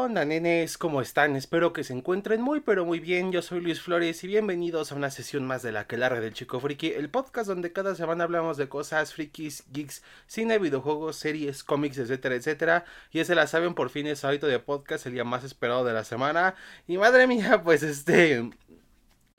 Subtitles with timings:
[0.00, 0.78] onda, nenes?
[0.78, 1.36] ¿Cómo están?
[1.36, 3.32] Espero que se encuentren muy pero muy bien.
[3.32, 6.32] Yo soy Luis Flores y bienvenidos a una sesión más de la que larga del
[6.32, 11.62] Chico Friki, el podcast donde cada semana hablamos de cosas frikis, geeks, cine, videojuegos, series,
[11.62, 12.84] cómics, etcétera, etcétera.
[13.12, 15.92] Y ese la saben, por fin es hábito de podcast, el día más esperado de
[15.92, 16.54] la semana.
[16.88, 18.50] Y madre mía, pues este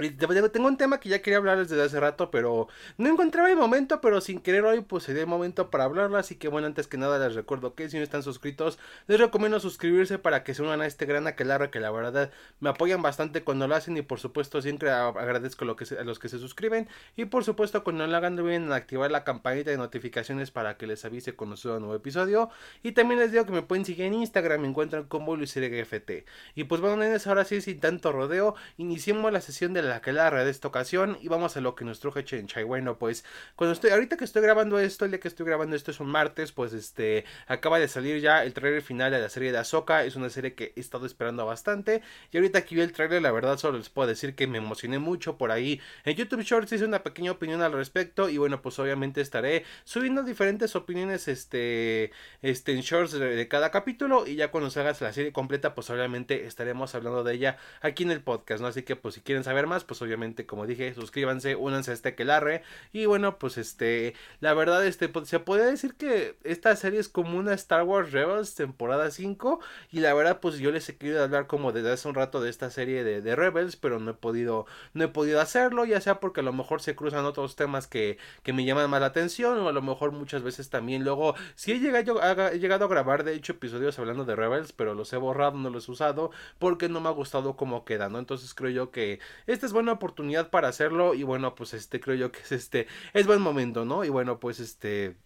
[0.10, 2.68] tengo un tema que ya quería hablar desde hace rato, pero
[2.98, 6.36] no encontraba el momento, pero sin querer hoy pues sería el momento para hablarlo, así
[6.36, 10.18] que bueno, antes que nada les recuerdo que si no están suscritos, les recomiendo suscribirse
[10.20, 13.68] para que se unan a este gran aquelarre que la verdad me apoyan bastante cuando
[13.68, 16.88] lo hacen y por supuesto siempre agradezco lo que a los que se suscriben.
[17.16, 21.04] Y por supuesto cuando lo hagan bien activar la campanita de notificaciones para que les
[21.06, 22.50] avise cuando suba un nuevo episodio.
[22.84, 26.12] Y también les digo que me pueden seguir en Instagram, me encuentran como LuisRGFT
[26.56, 30.14] y pues bueno, ahora sí sin tanto rodeo, iniciemos la sesión de la la que
[30.14, 32.64] la red de esta ocasión y vamos a lo que nos truje Chenchay.
[32.64, 35.92] Bueno, pues cuando estoy, ahorita que estoy grabando esto, el día que estoy grabando esto
[35.92, 39.52] es un martes, pues este, acaba de salir ya el trailer final de la serie
[39.52, 42.94] de Ahsoka, es una serie que he estado esperando bastante y ahorita aquí vi el
[42.94, 45.82] trailer, la verdad solo les puedo decir que me emocioné mucho por ahí.
[46.06, 50.24] En YouTube Shorts hice una pequeña opinión al respecto y bueno, pues obviamente estaré subiendo
[50.24, 52.12] diferentes opiniones este,
[52.42, 56.46] este en Shorts de, cada capítulo y ya cuando haga la serie completa, pues obviamente
[56.46, 58.68] estaremos hablando de ella aquí en el podcast, ¿no?
[58.68, 62.16] Así que pues si quieren saber más, pues obviamente, como dije, suscríbanse, únanse a este
[62.16, 62.64] quelarre.
[62.94, 67.10] Y bueno, pues este, la verdad, este, pues, se puede decir que esta serie es
[67.10, 69.60] como una Star Wars Rebels temporada 5.
[69.92, 72.50] Y la verdad, pues yo les he querido hablar como desde hace un rato de
[72.50, 76.42] esta serie de, Rebels, pero no he podido, no he podido hacerlo, ya sea porque
[76.42, 79.70] a lo mejor se cruzan otros temas que, que me llaman más la atención, o
[79.70, 82.22] a lo mejor muchas veces también luego, si he llegado,
[82.52, 85.70] he llegado a grabar, de hecho, episodios hablando de Rebels, pero los he borrado, no
[85.70, 88.20] los he usado, porque no me ha gustado cómo queda, ¿no?
[88.20, 89.20] Entonces creo yo que
[89.62, 92.88] esta es buena oportunidad para hacerlo y bueno, pues este creo yo que es este
[93.14, 94.04] es buen momento, ¿no?
[94.04, 95.18] Y bueno, pues este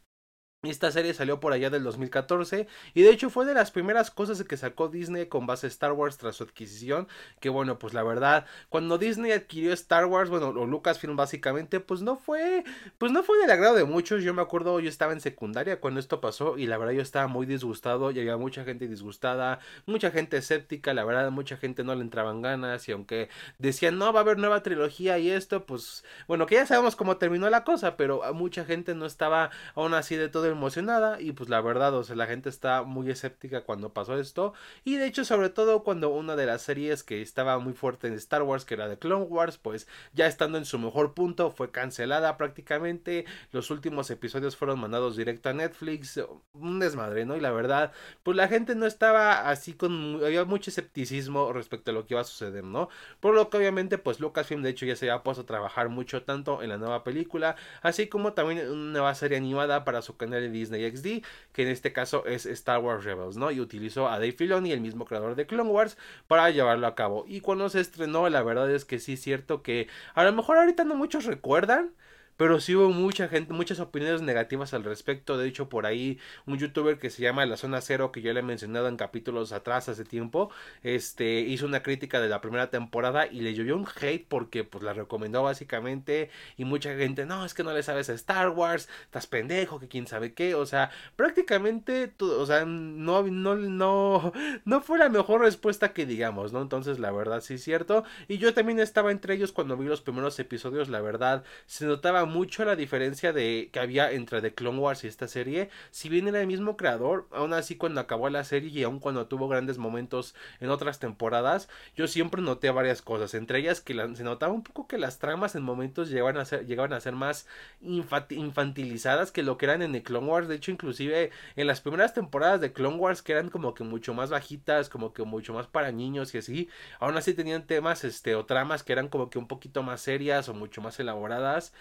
[0.69, 4.43] esta serie salió por allá del 2014 y de hecho fue de las primeras cosas
[4.43, 7.07] que sacó Disney con base Star Wars tras su adquisición.
[7.39, 12.01] Que bueno, pues la verdad, cuando Disney adquirió Star Wars, bueno, o Lucasfilm básicamente, pues
[12.01, 12.63] no fue,
[12.97, 14.23] pues no fue del agrado de muchos.
[14.23, 17.27] Yo me acuerdo, yo estaba en secundaria cuando esto pasó y la verdad yo estaba
[17.27, 21.95] muy disgustado y había mucha gente disgustada, mucha gente escéptica, la verdad mucha gente no
[21.95, 23.29] le entraban ganas y aunque
[23.59, 27.17] decían no va a haber nueva trilogía y esto, pues bueno, que ya sabemos cómo
[27.17, 31.31] terminó la cosa, pero mucha gente no estaba aún así de todo el emocionada y
[31.31, 35.05] pues la verdad, o sea, la gente está muy escéptica cuando pasó esto y de
[35.05, 38.65] hecho sobre todo cuando una de las series que estaba muy fuerte en Star Wars,
[38.65, 43.25] que era de Clone Wars, pues ya estando en su mejor punto fue cancelada prácticamente,
[43.51, 46.19] los últimos episodios fueron mandados directo a Netflix,
[46.53, 47.35] un desmadre, ¿no?
[47.35, 47.91] Y la verdad,
[48.23, 52.21] pues la gente no estaba así con, había mucho escepticismo respecto a lo que iba
[52.21, 52.89] a suceder, ¿no?
[53.19, 56.23] Por lo que obviamente pues Lucasfilm de hecho ya se había puesto a trabajar mucho
[56.23, 60.43] tanto en la nueva película, así como también una nueva serie animada para su canal
[60.49, 63.51] Disney XD, que en este caso es Star Wars Rebels, ¿no?
[63.51, 65.97] Y utilizó a Dave Filoni, el mismo creador de Clone Wars,
[66.27, 67.25] para llevarlo a cabo.
[67.27, 70.57] Y cuando se estrenó, la verdad es que sí es cierto que a lo mejor
[70.57, 71.91] ahorita no muchos recuerdan,
[72.37, 75.37] pero sí hubo mucha gente, muchas opiniones negativas al respecto.
[75.37, 78.41] De hecho, por ahí un youtuber que se llama La Zona Cero, que ya le
[78.41, 80.49] he mencionado en capítulos atrás hace tiempo,
[80.83, 84.83] este, hizo una crítica de la primera temporada y le llovió un hate porque pues
[84.83, 88.89] la recomendó básicamente y mucha gente, no, es que no le sabes a Star Wars,
[89.03, 94.33] estás pendejo, que quién sabe qué, o sea, prácticamente, o sea, no, no, no,
[94.65, 96.61] no fue la mejor respuesta que digamos, ¿no?
[96.61, 98.03] Entonces, la verdad sí es cierto.
[98.27, 102.24] Y yo también estaba entre ellos cuando vi los primeros episodios, la verdad, se notaba
[102.25, 105.69] mucho la diferencia de que había entre The Clone Wars y esta serie.
[105.91, 109.27] Si bien era el mismo creador, aún así cuando acabó la serie y aún cuando
[109.27, 113.33] tuvo grandes momentos en otras temporadas, yo siempre noté varias cosas.
[113.33, 116.65] Entre ellas que se notaba un poco que las tramas en momentos llegaban a ser,
[116.65, 117.47] llegaban a ser más
[117.81, 120.47] infantilizadas que lo que eran en The Clone Wars.
[120.47, 124.13] De hecho, inclusive en las primeras temporadas de Clone Wars que eran como que mucho
[124.13, 126.69] más bajitas, como que mucho más para niños y así,
[126.99, 130.49] aún así tenían temas este o tramas que eran como que un poquito más serias
[130.49, 131.73] o mucho más elaboradas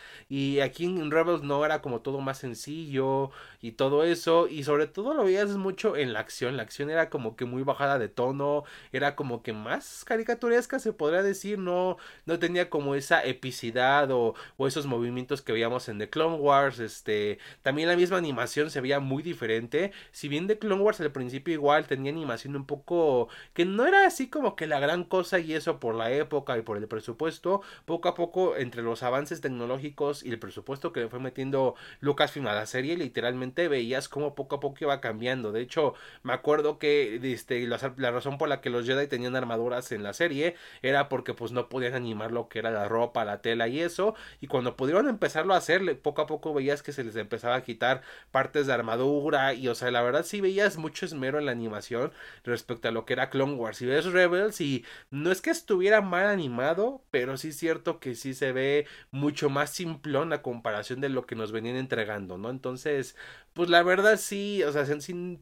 [0.60, 4.48] aquí en Rebels no era como todo más sencillo y todo eso.
[4.48, 6.56] Y sobre todo lo veías mucho en la acción.
[6.56, 8.64] La acción era como que muy bajada de tono.
[8.92, 11.58] Era como que más caricaturesca se podría decir.
[11.58, 11.96] No,
[12.26, 16.78] no tenía como esa epicidad o, o esos movimientos que veíamos en The Clone Wars.
[16.78, 19.92] Este, también la misma animación se veía muy diferente.
[20.12, 24.06] Si bien The Clone Wars al principio igual tenía animación un poco que no era
[24.06, 27.62] así como que la gran cosa y eso por la época y por el presupuesto.
[27.84, 32.46] Poco a poco entre los avances tecnológicos y el presupuesto que le fue metiendo Lucasfilm
[32.46, 35.52] a la serie, literalmente veías cómo poco a poco iba cambiando.
[35.52, 37.78] De hecho, me acuerdo que este, la,
[38.10, 41.68] razón por la que los Jedi tenían armaduras en la serie era porque pues no
[41.68, 44.14] podían animar lo que era la ropa, la tela y eso.
[44.40, 47.62] Y cuando pudieron empezarlo a hacer, poco a poco veías que se les empezaba a
[47.62, 49.54] quitar partes de armadura.
[49.54, 52.12] Y o sea, la verdad sí veías mucho esmero en la animación
[52.44, 53.82] respecto a lo que era Clone Wars.
[53.82, 58.14] Y ves Rebels y no es que estuviera mal animado, pero sí es cierto que
[58.14, 59.70] sí se ve mucho más
[60.14, 62.50] simplón a comparación de lo que nos venían entregando, ¿no?
[62.50, 63.16] Entonces,
[63.52, 64.84] pues la verdad sí, o sea,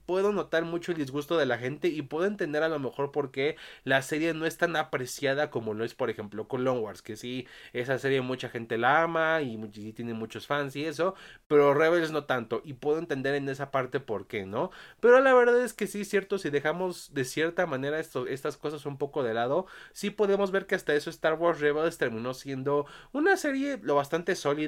[0.06, 3.30] puedo notar mucho el disgusto de la gente y puedo entender a lo mejor por
[3.30, 7.02] qué la serie no es tan apreciada como lo es, por ejemplo, con Long Wars,
[7.02, 11.14] que sí, esa serie mucha gente la ama y, y tiene muchos fans y eso,
[11.48, 14.70] pero Rebels no tanto y puedo entender en esa parte por qué, ¿no?
[15.00, 18.86] Pero la verdad es que sí es cierto, si dejamos de cierta manera estas cosas
[18.86, 22.86] un poco de lado, sí podemos ver que hasta eso Star Wars Rebels terminó siendo
[23.12, 24.61] una serie lo bastante sólida,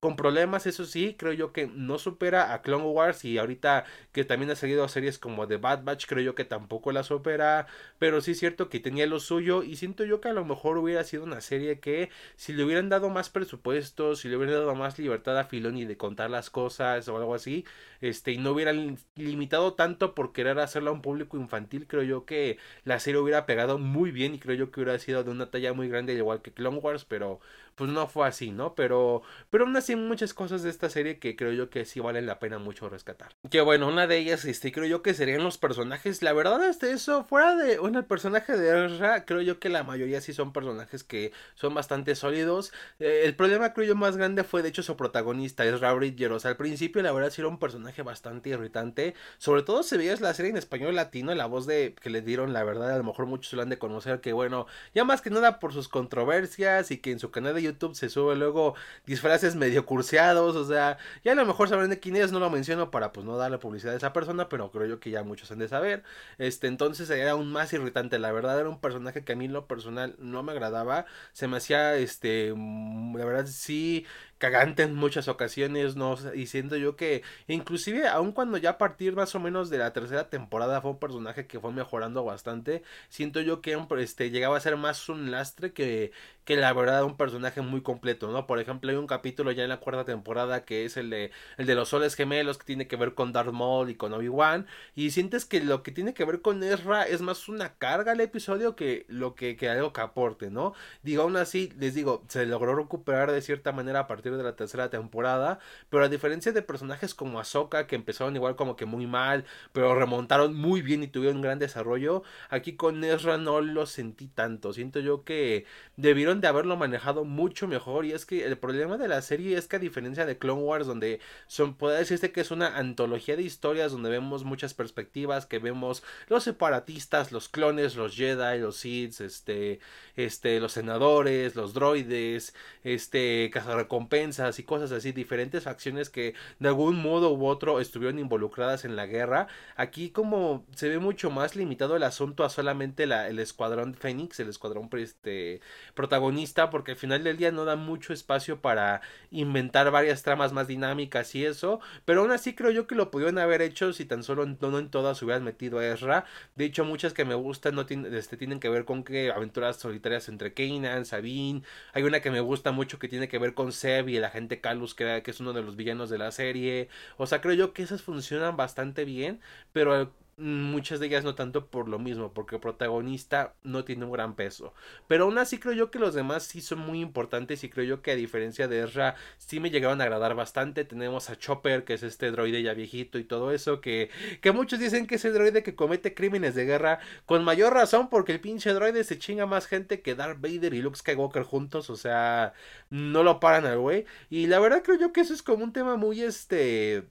[0.00, 4.24] con problemas, eso sí, creo yo que no supera a Clone Wars y ahorita que
[4.24, 7.66] también ha salido series como The Bad Batch, creo yo que tampoco la supera,
[7.98, 10.78] pero sí es cierto que tenía lo suyo y siento yo que a lo mejor
[10.78, 14.74] hubiera sido una serie que si le hubieran dado más presupuesto, si le hubieran dado
[14.74, 17.64] más libertad a Filoni de contar las cosas o algo así,
[18.00, 22.24] este y no hubieran limitado tanto por querer hacerla a un público infantil, creo yo
[22.24, 25.50] que la serie hubiera pegado muy bien y creo yo que hubiera sido de una
[25.50, 27.40] talla muy grande igual que Clone Wars, pero
[27.76, 28.74] pues no fue así, ¿no?
[28.74, 32.26] Pero, pero aún así muchas cosas de esta serie que creo yo que sí valen
[32.26, 33.32] la pena mucho rescatar.
[33.50, 36.22] Que bueno, una de ellas, este, creo yo que serían los personajes.
[36.22, 39.84] La verdad, este, eso, fuera de, bueno, el personaje de Ezra, creo yo que la
[39.84, 42.72] mayoría sí son personajes que son bastante sólidos.
[42.98, 46.32] Eh, el problema, creo yo, más grande fue, de hecho, su protagonista, Ezra Bridger.
[46.32, 49.14] O sea, al principio, la verdad, sí era un personaje bastante irritante.
[49.36, 52.54] Sobre todo si veías la serie en español latino, la voz de que le dieron,
[52.54, 55.28] la verdad, a lo mejor muchos lo han de conocer, que bueno, ya más que
[55.28, 58.74] nada por sus controversias y que en su canal de YouTube se sube luego
[59.06, 62.50] disfraces medio curseados, o sea, ya a lo mejor saben de quién es, no lo
[62.50, 65.50] menciono para pues no darle publicidad a esa persona, pero creo yo que ya muchos
[65.50, 66.02] han de saber.
[66.38, 69.52] Este, entonces era aún más irritante, la verdad era un personaje que a mí en
[69.52, 74.06] lo personal no me agradaba, se me hacía este, la verdad sí
[74.38, 76.16] cagante en muchas ocasiones, ¿no?
[76.34, 79.92] Y siento yo que inclusive aun cuando ya a partir más o menos de la
[79.92, 84.60] tercera temporada fue un personaje que fue mejorando bastante, siento yo que este, llegaba a
[84.60, 86.12] ser más un lastre que,
[86.44, 88.46] que la verdad un personaje muy completo, ¿no?
[88.46, 91.66] Por ejemplo, hay un capítulo ya en la cuarta temporada que es el de, el
[91.66, 95.10] de los soles gemelos que tiene que ver con Darth Maul y con Obi-Wan y
[95.10, 98.76] sientes que lo que tiene que ver con Ezra es más una carga al episodio
[98.76, 100.74] que lo que, que algo que aporte, ¿no?
[101.02, 104.56] Digo, aún así, les digo, se logró recuperar de cierta manera a partir de la
[104.56, 105.58] tercera temporada,
[105.90, 109.94] pero a diferencia de personajes como Ahsoka que empezaron igual como que muy mal, pero
[109.94, 114.72] remontaron muy bien y tuvieron un gran desarrollo, aquí con Ezra no lo sentí tanto,
[114.72, 119.08] siento yo que debieron de haberlo manejado mucho mejor y es que el problema de
[119.08, 122.50] la serie es que a diferencia de Clone Wars donde son puede decirse que es
[122.50, 128.14] una antología de historias donde vemos muchas perspectivas, que vemos los separatistas, los clones, los
[128.16, 129.80] Jedi, los Sith, este
[130.16, 136.96] este los senadores, los droides, este cazarrecompensas y cosas así, diferentes facciones que de algún
[136.96, 139.46] modo u otro estuvieron involucradas en la guerra.
[139.76, 144.40] Aquí como se ve mucho más limitado el asunto a solamente la, el escuadrón Fénix,
[144.40, 145.60] el escuadrón este,
[145.94, 150.66] protagonista, porque al final del día no da mucho espacio para inventar varias tramas más
[150.66, 154.22] dinámicas y eso, pero aún así creo yo que lo pudieron haber hecho si tan
[154.22, 156.24] solo no, en todas hubieran metido a Ezra.
[156.54, 160.28] De hecho, muchas que me gustan no este, tienen que ver con que aventuras solitarias
[160.28, 164.05] entre Kanan, Sabine, hay una que me gusta mucho que tiene que ver con Seb
[164.08, 166.88] y el agente Calus, que, que es uno de los villanos de la serie.
[167.16, 169.40] O sea, creo yo que esas funcionan bastante bien,
[169.72, 174.12] pero muchas de ellas no tanto por lo mismo, porque el protagonista no tiene un
[174.12, 174.74] gran peso.
[175.08, 178.02] Pero aún así creo yo que los demás sí son muy importantes y creo yo
[178.02, 180.84] que a diferencia de Ezra sí me llegaron a agradar bastante.
[180.84, 184.10] Tenemos a Chopper, que es este droide ya viejito y todo eso, que,
[184.42, 188.08] que muchos dicen que es el droide que comete crímenes de guerra, con mayor razón
[188.10, 191.88] porque el pinche droide se chinga más gente que Darth Vader y Luke Skywalker juntos,
[191.90, 192.52] o sea,
[192.90, 194.04] no lo paran al güey.
[194.28, 197.08] Y la verdad creo yo que eso es como un tema muy este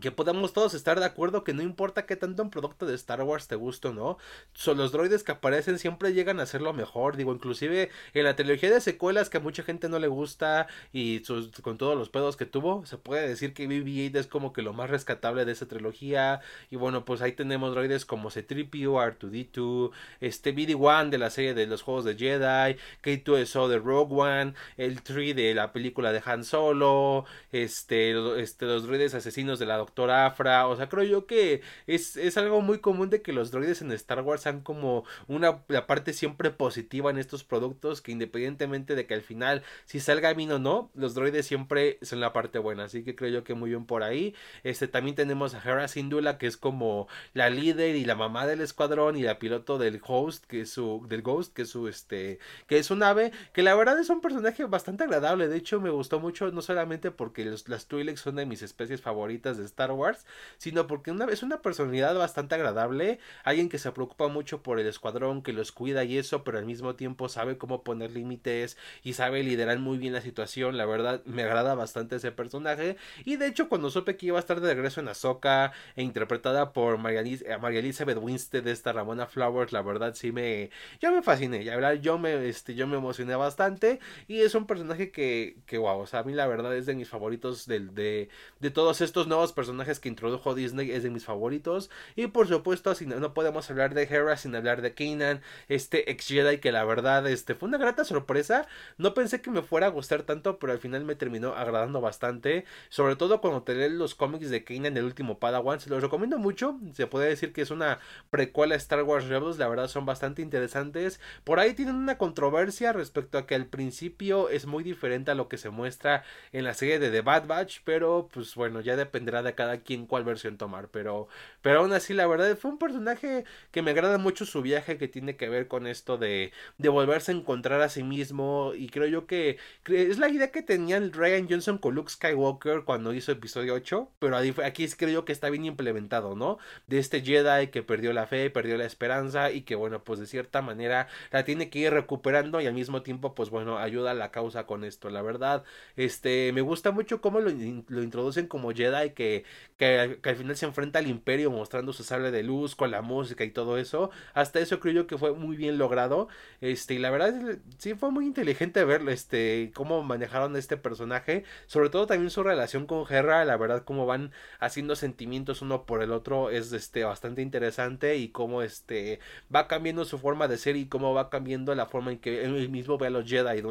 [0.00, 3.22] que podamos todos estar de acuerdo que no importa qué tanto un producto de Star
[3.22, 4.18] Wars te guste o no,
[4.52, 8.36] son los droides que aparecen siempre llegan a ser lo mejor, digo, inclusive en la
[8.36, 11.22] trilogía de secuelas que a mucha gente no le gusta y
[11.62, 14.72] con todos los pedos que tuvo, se puede decir que BB-8 es como que lo
[14.72, 16.40] más rescatable de esa trilogía.
[16.70, 21.66] Y bueno, pues ahí tenemos droides como C-3PO, R2-D2, este BD-1 de la serie de
[21.66, 26.44] los juegos de Jedi, K2SO de Rogue One, el 3 de la película de Han
[26.44, 31.60] Solo, este, este los droides asesinos de la Doctor Afra, o sea, creo yo que
[31.86, 35.62] es, es algo muy común de que los droides en Star Wars sean como una
[35.68, 40.32] la parte siempre positiva en estos productos, que independientemente de que al final si salga
[40.32, 43.54] bien o no, los droides siempre son la parte buena, así que creo yo que
[43.54, 44.34] muy bien por ahí.
[44.62, 48.62] Este también tenemos a Hera Syndulla, que es como la líder y la mamá del
[48.62, 52.38] escuadrón y la piloto del host, que es su del Ghost, que es su este
[52.66, 55.90] que es un ave, que la verdad es un personaje bastante agradable, de hecho me
[55.90, 60.24] gustó mucho no solamente porque las Twi'leks son de mis especies favoritas Star Wars,
[60.58, 64.86] sino porque una, es una personalidad bastante agradable, alguien que se preocupa mucho por el
[64.86, 69.14] escuadrón, que los cuida y eso, pero al mismo tiempo sabe cómo poner límites y
[69.14, 72.96] sabe liderar muy bien la situación, la verdad me agrada bastante ese personaje.
[73.24, 76.72] Y de hecho cuando supe que iba a estar de regreso en Ahsoka e interpretada
[76.72, 81.22] por María, eh, Elizabeth Winstead de esta Ramona Flowers, la verdad sí me yo me
[81.22, 83.98] fasciné, la verdad yo me este yo me emocioné bastante.
[84.28, 86.94] Y es un personaje que que wow, o sea, a mí la verdad es de
[86.94, 88.28] mis favoritos de, de,
[88.60, 89.63] de todos estos nuevos personajes
[90.00, 91.90] que introdujo Disney, es de mis favoritos.
[92.16, 96.26] Y por supuesto, si no, podemos hablar de Hera sin hablar de Kanan, este ex
[96.26, 98.66] Jedi que la verdad este, fue una grata sorpresa.
[98.98, 102.64] No pensé que me fuera a gustar tanto, pero al final me terminó agradando bastante.
[102.88, 106.78] Sobre todo cuando te los cómics de Kanan, el último Padawan, se los recomiendo mucho.
[106.94, 107.98] Se puede decir que es una
[108.30, 111.20] precuela Star Wars Rebels, la verdad son bastante interesantes.
[111.44, 115.48] Por ahí tienen una controversia respecto a que al principio es muy diferente a lo
[115.48, 119.42] que se muestra en la serie de The Bad Batch, pero pues bueno, ya dependerá
[119.42, 121.28] de cada quien cuál versión tomar, pero
[121.62, 125.08] pero aún así la verdad fue un personaje que me agrada mucho su viaje que
[125.08, 129.06] tiene que ver con esto de de volverse a encontrar a sí mismo y creo
[129.06, 133.32] yo que es la idea que tenía el Ryan Johnson con Luke Skywalker cuando hizo
[133.32, 136.58] episodio 8, pero aquí creo yo que está bien implementado, ¿no?
[136.86, 140.26] De este Jedi que perdió la fe, perdió la esperanza y que bueno, pues de
[140.26, 144.14] cierta manera la tiene que ir recuperando y al mismo tiempo pues bueno, ayuda a
[144.14, 145.64] la causa con esto, la verdad,
[145.96, 147.50] este me gusta mucho cómo lo,
[147.88, 149.33] lo introducen como Jedi que,
[149.76, 153.44] que, al final se enfrenta al imperio mostrando su sable de luz con la música
[153.44, 154.10] y todo eso.
[154.34, 156.28] Hasta eso creo yo que fue muy bien logrado.
[156.60, 161.44] Este, y la verdad sí fue muy inteligente verlo, este, cómo manejaron este personaje.
[161.66, 166.02] Sobre todo también su relación con Hera, la verdad cómo van haciendo sentimientos uno por
[166.02, 169.20] el otro es este bastante interesante y cómo este
[169.54, 172.68] va cambiando su forma de ser y cómo va cambiando la forma en que él
[172.70, 173.62] mismo ve a los Jedi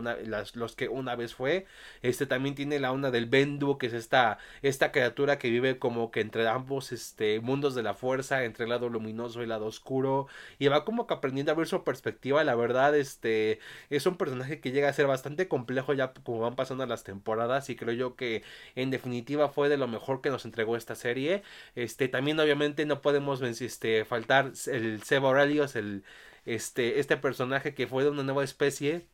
[0.55, 1.65] los que una vez fue.
[2.01, 6.11] Este también tiene la onda del Bendu, que es esta, esta criatura que vive como
[6.11, 9.65] que entre ambos este, mundos de la fuerza, entre el lado luminoso y el lado
[9.67, 10.27] oscuro,
[10.59, 14.59] y va como que aprendiendo a ver su perspectiva, la verdad, este, es un personaje
[14.59, 18.15] que llega a ser bastante complejo ya como van pasando las temporadas, y creo yo
[18.15, 18.43] que
[18.75, 21.43] en definitiva fue de lo mejor que nos entregó esta serie,
[21.75, 26.03] este, también obviamente no podemos este, faltar el Seba Aurelius, el,
[26.45, 29.07] este, este personaje que fue de una nueva especie,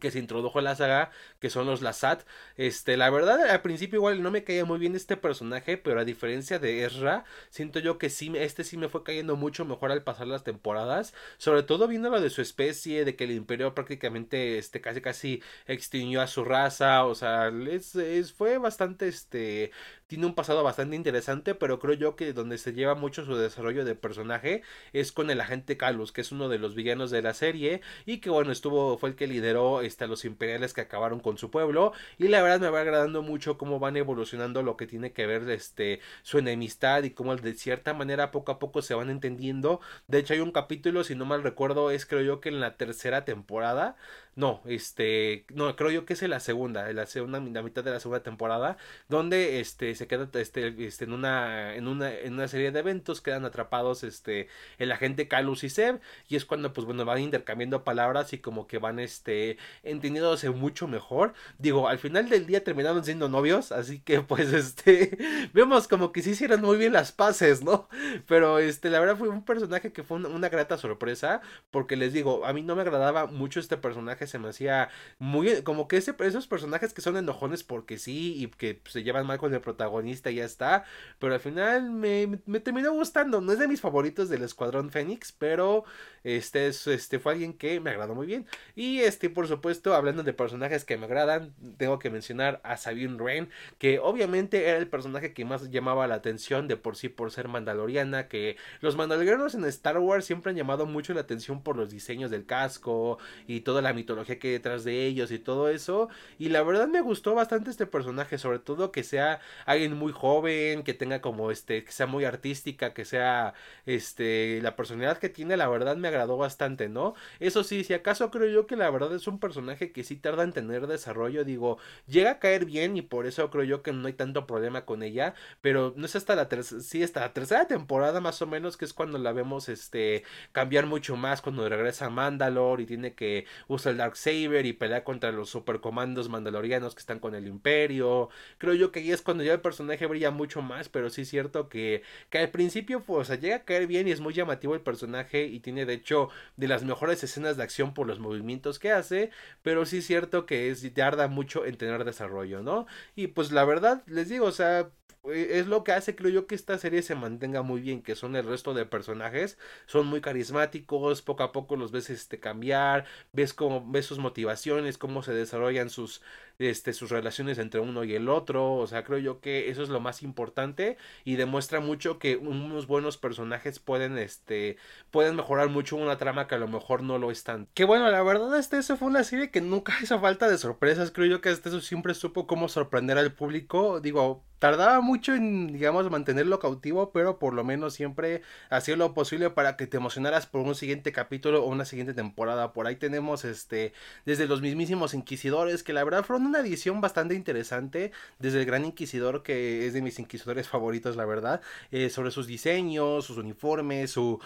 [0.00, 2.22] que se introdujo en la saga, que son los Lazat.
[2.56, 6.04] Este, la verdad, al principio igual no me caía muy bien este personaje, pero a
[6.04, 10.02] diferencia de Ezra, siento yo que sí, este sí me fue cayendo mucho mejor al
[10.02, 14.58] pasar las temporadas, sobre todo viendo lo de su especie, de que el imperio prácticamente,
[14.58, 19.72] este, casi casi extinguió a su raza, o sea, es, es fue bastante, este,
[20.08, 23.84] tiene un pasado bastante interesante, pero creo yo que donde se lleva mucho su desarrollo
[23.84, 24.62] de personaje
[24.92, 28.18] es con el agente Calus, que es uno de los villanos de la serie y
[28.18, 31.50] que bueno, estuvo fue el que lideró este, a los imperiales que acabaron con su
[31.50, 35.26] pueblo y la verdad me va agradando mucho cómo van evolucionando lo que tiene que
[35.26, 39.80] ver este su enemistad y cómo de cierta manera poco a poco se van entendiendo.
[40.06, 42.76] De hecho hay un capítulo, si no mal recuerdo, es creo yo que en la
[42.76, 43.96] tercera temporada
[44.38, 47.82] no, este, no, creo yo que es en la segunda, en la segunda, la mitad
[47.82, 48.76] de la segunda temporada,
[49.08, 53.20] donde este se queda este, este en una, en una, en una serie de eventos,
[53.20, 57.84] quedan atrapados este el agente Calus y Seb, y es cuando pues bueno van intercambiando
[57.84, 61.34] palabras y como que van este entendiéndose mucho mejor.
[61.58, 65.18] Digo, al final del día terminaron siendo novios, así que pues este
[65.52, 67.88] vemos como que sí hicieron muy bien las paces, ¿no?
[68.26, 71.40] Pero este la verdad fue un personaje que fue una, una grata sorpresa,
[71.70, 75.62] porque les digo, a mí no me agradaba mucho este personaje se me hacía muy
[75.62, 79.38] como que ese, esos personajes que son enojones porque sí y que se llevan mal
[79.38, 79.87] con el protagonista
[80.30, 80.84] y ya está,
[81.18, 82.26] pero al final me,
[82.60, 85.84] terminó gustando, no es de mis favoritos del Escuadrón Fénix, pero
[86.24, 90.22] este, es, este fue alguien que me agradó muy bien y este por supuesto hablando
[90.22, 94.88] de personajes que me agradan, tengo que mencionar a Sabine Wren, que obviamente era el
[94.88, 99.54] personaje que más llamaba la atención de por sí por ser mandaloriana, que los mandalorianos
[99.54, 103.60] en Star Wars siempre han llamado mucho la atención por los diseños del casco y
[103.60, 106.08] toda la mitología que hay detrás de ellos y todo eso.
[106.38, 109.40] Y la verdad me gustó bastante este personaje, sobre todo que sea
[109.78, 113.54] alguien muy joven, que tenga como este, que sea muy artística, que sea
[113.86, 117.14] este, la personalidad que tiene, la verdad me agradó bastante, ¿no?
[117.40, 120.44] Eso sí, si acaso creo yo que la verdad es un personaje que sí tarda
[120.44, 124.06] en tener desarrollo, digo, llega a caer bien y por eso creo yo que no
[124.06, 127.66] hay tanto problema con ella, pero no es hasta la tercera, sí, hasta la tercera
[127.66, 132.06] temporada más o menos que es cuando la vemos este cambiar mucho más cuando regresa
[132.06, 136.94] a Mandalore y tiene que usar el Dark Saber y pelear contra los supercomandos mandalorianos
[136.94, 138.28] que están con el Imperio.
[138.58, 141.28] Creo yo que ahí es cuando ya el personaje brilla mucho más, pero sí es
[141.28, 144.80] cierto que, que al principio pues llega a caer bien y es muy llamativo el
[144.80, 148.92] personaje y tiene de hecho de las mejores escenas de acción por los movimientos que
[148.92, 149.30] hace,
[149.62, 152.86] pero sí es cierto que es tarda mucho en tener desarrollo, ¿no?
[153.14, 154.90] Y pues la verdad les digo, o sea,
[155.32, 158.36] es lo que hace, creo yo, que esta serie se mantenga muy bien, que son
[158.36, 163.52] el resto de personajes, son muy carismáticos, poco a poco los ves este, cambiar, ves
[163.54, 166.22] cómo, ves sus motivaciones, cómo se desarrollan sus,
[166.58, 169.88] este, sus relaciones entre uno y el otro, o sea, creo yo que eso es
[169.88, 174.76] lo más importante y demuestra mucho que unos buenos personajes pueden, este,
[175.10, 177.68] pueden mejorar mucho una trama que a lo mejor no lo están.
[177.74, 181.10] Que bueno, la verdad, este, eso fue una serie que nunca hizo falta de sorpresas,
[181.10, 185.68] creo yo que este eso siempre supo cómo sorprender al público, digo, tardaba mucho en,
[185.68, 190.46] digamos, mantenerlo cautivo, pero por lo menos siempre hacía lo posible para que te emocionaras
[190.46, 192.72] por un siguiente capítulo o una siguiente temporada.
[192.72, 193.92] Por ahí tenemos, este,
[194.24, 198.84] desde los mismísimos Inquisidores, que la verdad fueron una edición bastante interesante, desde el Gran
[198.84, 201.60] Inquisidor, que es de mis inquisidores favoritos, la verdad,
[201.90, 204.40] eh, sobre sus diseños, sus uniformes, su,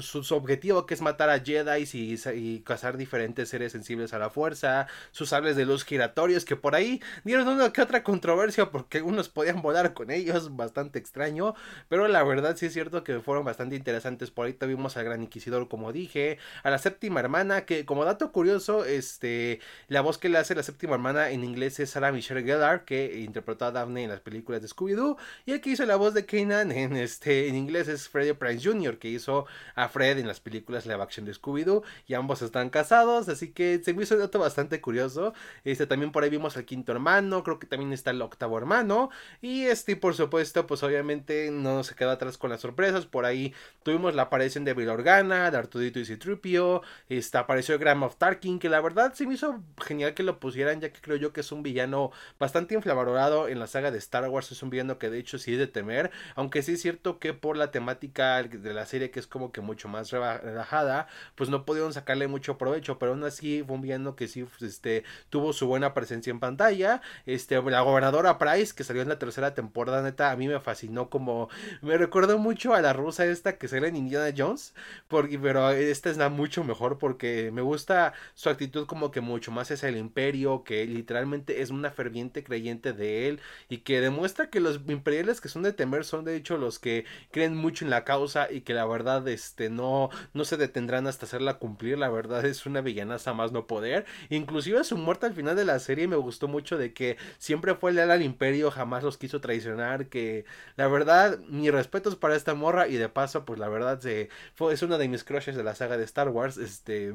[0.00, 4.86] su, objetivo que es matar a Jedi y, cazar diferentes seres sensibles a la fuerza,
[5.10, 9.28] sus sables de luz giratorios, que por ahí dieron una que otra controversia porque unos
[9.28, 11.54] podían volar con ellos, bastante extraño,
[11.88, 14.30] pero la verdad sí es cierto que fueron bastante interesantes.
[14.30, 18.32] Por ahí tuvimos al Gran Inquisidor, como dije, a la séptima hermana, que como dato
[18.32, 22.42] curioso, este, la voz que le hace la séptima hermana en inglés es Sarah Michelle
[22.42, 25.96] Gellar, que interpretó a Daphne en las películas de Scooby-Doo, y el que hizo la
[25.96, 30.18] voz de Kanan en, este, en inglés es Freddie Prince Jr., que hizo a Fred
[30.18, 34.02] en las películas live action de Scooby-Doo, y ambos están casados, así que se me
[34.02, 35.32] hizo un dato bastante curioso.
[35.64, 39.10] Este, también por ahí vimos al quinto hermano, creo que también está el octavo hermano,
[39.46, 43.06] este, por supuesto, pues obviamente no se queda atrás con las sorpresas.
[43.06, 46.82] Por ahí tuvimos la aparición de Bill Organa, de Artudito y Citripio.
[47.08, 50.80] Esta apareció Graham of Tarkin, que la verdad se me hizo genial que lo pusieran,
[50.80, 52.10] ya que creo yo que es un villano
[52.40, 54.50] bastante inflamadorado en la saga de Star Wars.
[54.50, 56.10] Es un villano que de hecho sí es de temer.
[56.34, 59.60] Aunque sí es cierto que por la temática de la serie, que es como que
[59.60, 62.98] mucho más relajada, pues no pudieron sacarle mucho provecho.
[62.98, 67.00] Pero aún así fue un villano que sí este, tuvo su buena presencia en pantalla.
[67.26, 70.60] Este, la gobernadora Price, que salió en la tercera tercera temporada, neta, a mí me
[70.60, 71.50] fascinó como...
[71.82, 74.74] Me recuerdo mucho a la rusa esta que sale en Indiana Jones,
[75.08, 79.52] porque, pero esta es la mucho mejor porque me gusta su actitud como que mucho
[79.52, 84.48] más es el imperio, que literalmente es una ferviente creyente de él y que demuestra
[84.48, 87.90] que los imperiales que son de temer son de hecho los que creen mucho en
[87.90, 92.08] la causa y que la verdad este no no se detendrán hasta hacerla cumplir, la
[92.08, 96.08] verdad es una villanaza más no poder, inclusive su muerte al final de la serie
[96.08, 100.44] me gustó mucho de que siempre fue leal al imperio, jamás los quiso traicionar, que
[100.76, 104.28] la verdad, mi respeto es para esta morra y de paso, pues la verdad se,
[104.54, 107.12] fue, es una de mis crushes de la saga de Star Wars, este...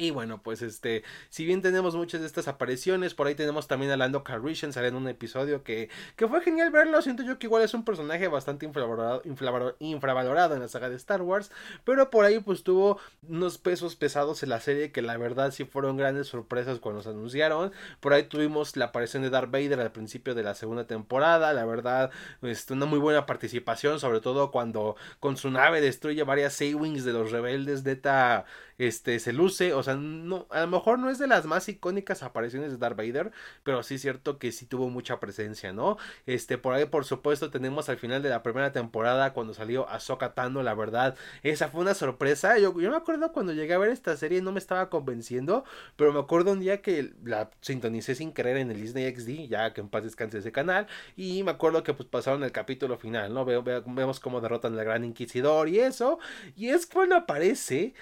[0.00, 3.92] Y bueno, pues este, si bien tenemos muchas de estas apariciones, por ahí tenemos también
[3.92, 7.48] a Lando Calrissian, sale en un episodio que, que fue genial verlo, siento yo que
[7.48, 9.20] igual es un personaje bastante infravalorado,
[9.78, 11.50] infravalorado, en la saga de Star Wars,
[11.84, 15.66] pero por ahí pues tuvo unos pesos pesados en la serie que la verdad sí
[15.66, 19.92] fueron grandes sorpresas cuando se anunciaron, por ahí tuvimos la aparición de Darth Vader al
[19.92, 22.10] principio de la segunda temporada, la verdad,
[22.40, 27.12] este, una muy buena participación, sobre todo cuando con su nave destruye varias A-Wings de
[27.12, 28.46] los rebeldes, neta,
[28.78, 32.70] este, se luce, o no, a lo mejor no es de las más icónicas apariciones
[32.72, 35.96] de Darth Vader, pero sí es cierto que sí tuvo mucha presencia, ¿no?
[36.26, 40.34] Este, por ahí, por supuesto, tenemos al final de la primera temporada cuando salió Ahsoka
[40.34, 42.58] Tano, la verdad, esa fue una sorpresa.
[42.58, 45.64] Yo, me acuerdo cuando llegué a ver esta serie no me estaba convenciendo,
[45.96, 49.72] pero me acuerdo un día que la sintonicé sin querer en el Disney XD, ya
[49.72, 53.32] que en paz descanse ese canal, y me acuerdo que pues pasaron el capítulo final,
[53.32, 53.44] ¿no?
[53.44, 56.18] vemos cómo derrotan al Gran Inquisidor y eso,
[56.56, 57.94] y es cuando aparece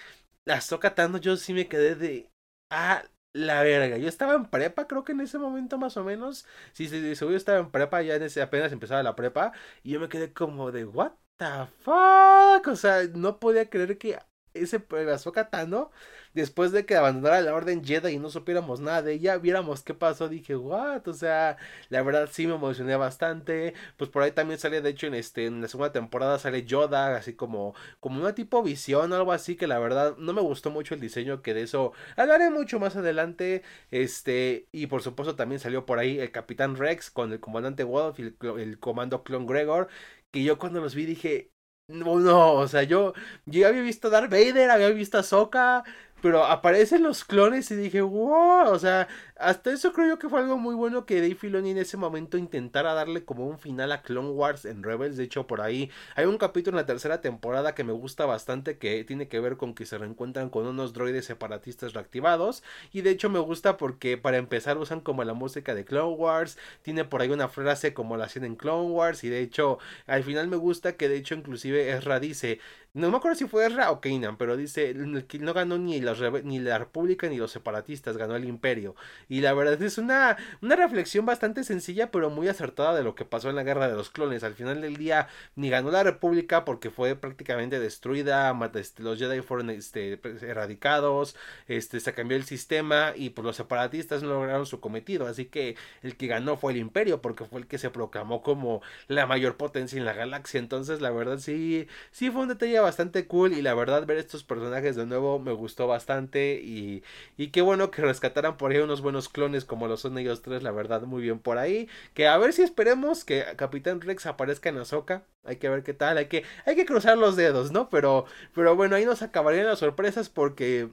[0.49, 2.31] Ahsoka Tano yo sí me quedé de...
[2.71, 3.99] Ah, la verga.
[3.99, 6.47] Yo estaba en prepa, creo que en ese momento más o menos.
[6.73, 9.53] Sí, sí, yo estaba en prepa, ya en ese apenas empezaba la prepa.
[9.83, 11.47] Y yo me quedé como de, what the
[11.81, 12.67] fuck.
[12.69, 14.19] O sea, no podía creer que
[14.55, 15.91] ese Ahsoka Tano
[16.39, 19.93] después de que abandonara la Orden Jedi y no supiéramos nada de ella, viéramos qué
[19.95, 21.57] pasó, dije, what, o sea,
[21.89, 25.47] la verdad sí me emocioné bastante, pues por ahí también sale, de hecho, en este,
[25.47, 29.67] en la segunda temporada sale Yoda, así como, como una tipo visión, algo así, que
[29.67, 33.63] la verdad no me gustó mucho el diseño, que de eso hablaré mucho más adelante,
[33.91, 38.19] este, y por supuesto también salió por ahí el Capitán Rex con el comandante Wolf
[38.21, 39.89] y el, comando Clone Gregor,
[40.31, 41.53] que yo cuando los vi dije,
[41.89, 43.15] no, no, o sea, yo,
[43.47, 45.85] yo había visto a Darth Vader, había visto a Soka,
[46.21, 50.41] pero aparecen los clones y dije, wow, o sea, hasta eso creo yo que fue
[50.41, 54.03] algo muy bueno que Dave Filoni en ese momento intentara darle como un final a
[54.03, 55.17] Clone Wars en Rebels.
[55.17, 58.79] De hecho, por ahí hay un capítulo en la tercera temporada que me gusta bastante
[58.79, 62.65] que tiene que ver con que se reencuentran con unos droides separatistas reactivados.
[62.93, 66.59] Y de hecho me gusta porque para empezar usan como la música de Clone Wars.
[66.83, 69.23] Tiene por ahí una frase como la hacen en Clone Wars.
[69.23, 72.59] Y de hecho, al final me gusta que de hecho inclusive Ezra dice,
[72.95, 74.95] no me acuerdo si fue Ezra o Kanan, pero dice
[75.29, 78.97] que no ganó ni, ni la República ni los separatistas, ganó el Imperio.
[79.29, 83.25] Y la verdad es una, una reflexión bastante sencilla, pero muy acertada de lo que
[83.25, 84.43] pasó en la Guerra de los Clones.
[84.43, 89.43] Al final del día, ni ganó la República porque fue prácticamente destruida, este, los Jedi
[89.43, 94.67] fueron este, pues, erradicados, este, se cambió el sistema y pues los separatistas no lograron
[94.67, 95.27] su cometido.
[95.27, 98.83] Así que el que ganó fue el Imperio, porque fue el que se proclamó como
[99.09, 100.59] la mayor potencia en la galaxia.
[100.59, 104.45] Entonces, la verdad sí, sí fue un detalle bastante cool y la verdad ver estos
[104.45, 107.03] personajes de nuevo me gustó bastante y,
[107.37, 110.63] y qué bueno que rescataran por ahí unos buenos clones como lo son ellos tres,
[110.63, 114.69] la verdad muy bien por ahí, que a ver si esperemos que Capitán Rex aparezca
[114.69, 117.89] en Ahsoka, hay que ver qué tal, hay que, hay que cruzar los dedos, ¿no?
[117.89, 120.89] Pero, pero bueno, ahí nos acabarían las sorpresas porque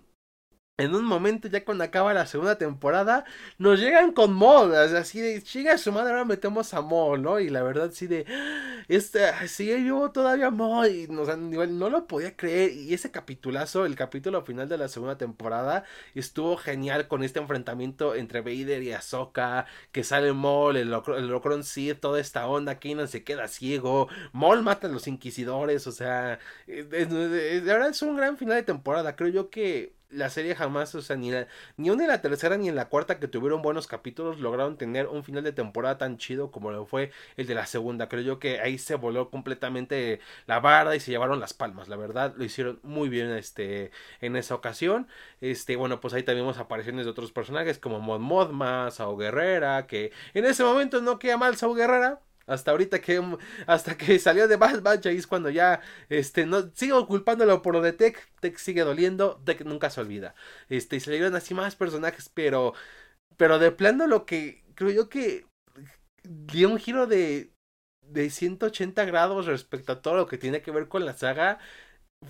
[0.78, 3.24] en un momento, ya cuando acaba la segunda temporada,
[3.58, 7.40] nos llegan con mod, así de, llega su madre, ahora metemos a mod, ¿no?
[7.40, 8.26] Y la verdad, sí de,
[8.90, 13.96] este, sí, yo todavía mod, y no, no lo podía creer, y ese capitulazo, el
[13.96, 19.68] capítulo final de la segunda temporada, estuvo genial con este enfrentamiento entre Vader y Ahsoka,
[19.94, 24.62] que sale Maul, el, el Locron Sith, toda esta onda, Kanan se queda ciego, Maul
[24.62, 29.30] mata a los inquisidores, o sea, de verdad es un gran final de temporada, creo
[29.30, 31.32] yo que la serie jamás, o sea, ni,
[31.78, 35.08] ni una en la tercera ni en la cuarta que tuvieron buenos capítulos lograron tener
[35.08, 38.08] un final de temporada tan chido como lo fue el de la segunda.
[38.10, 41.88] Creo yo que ahí se voló completamente la barda y se llevaron las palmas.
[41.90, 43.92] La verdad, lo hicieron muy bien este,
[44.22, 45.08] en esa ocasión.
[45.42, 49.88] Este, bueno, pues ahí también vemos apariciones de otros personajes como Mod Modma, Sao Guerrera,
[49.88, 53.22] que en ese momento no queda mal Sao Guerrera, hasta ahorita que
[53.68, 57.74] hasta que salió de Bad Batch ahí es cuando ya este no sigo culpándolo por
[57.74, 60.36] lo de Tech, Tech sigue doliendo, Tech nunca se olvida.
[60.70, 62.74] Este y salieron así más personajes, pero
[63.38, 65.46] pero de plano lo que creo yo que
[66.24, 67.52] dio un giro de
[68.02, 71.60] de 180 grados respecto a todo lo que tiene que ver con la saga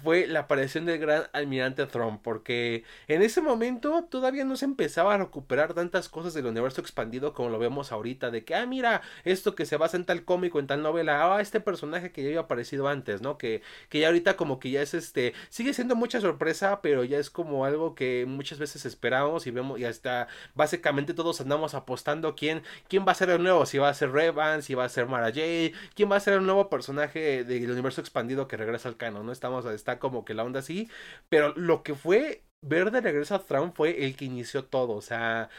[0.04, 5.14] fue la aparición del gran almirante Thrawn, porque en ese momento todavía no se empezaba
[5.14, 9.02] a recuperar tantas cosas del universo expandido como lo vemos ahorita, de que, ah, mira,
[9.24, 12.30] esto que se basa en tal cómico, en tal novela, ah, este personaje que ya
[12.30, 13.38] había aparecido antes, ¿no?
[13.38, 17.18] Que, que ya ahorita como que ya es este, sigue siendo mucha sorpresa, pero ya
[17.18, 22.36] es como algo que muchas veces esperamos y vemos, y hasta básicamente todos andamos apostando
[22.36, 24.90] quién, quién va a ser el nuevo, si va a ser Revan, si va a
[24.90, 28.90] ser Mara Jade, quién va a ser el nuevo personaje del universo expandido que regresa
[28.90, 29.32] al canon, ¿no?
[29.32, 30.90] Estamos está como que la onda así,
[31.30, 35.02] pero lo que fue ver de regreso a Thrawn fue el que inició todo, o
[35.02, 35.50] sea,